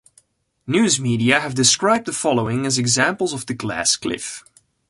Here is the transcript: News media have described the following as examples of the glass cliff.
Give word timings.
News 0.65 0.99
media 0.99 1.39
have 1.39 1.53
described 1.53 2.07
the 2.07 2.11
following 2.11 2.65
as 2.65 2.79
examples 2.79 3.33
of 3.33 3.45
the 3.45 3.53
glass 3.53 3.95
cliff. 3.95 4.43